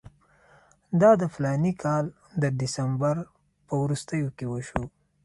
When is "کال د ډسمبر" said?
1.83-3.15